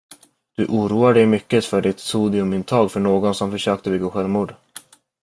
Du 0.55 0.65
oroar 0.65 1.13
dig 1.13 1.25
mycket 1.25 1.65
för 1.65 1.81
ditt 1.81 1.99
sodiumintag 1.99 2.91
för 2.91 2.99
någon 2.99 3.35
som 3.35 3.51
försökte 3.51 3.89
begå 3.89 4.09
självmord. 4.09 4.53